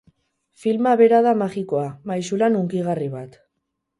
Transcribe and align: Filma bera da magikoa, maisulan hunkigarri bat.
Filma 0.61 0.93
bera 1.01 1.19
da 1.27 1.33
magikoa, 1.41 1.85
maisulan 2.11 2.59
hunkigarri 2.61 3.13
bat. 3.19 3.37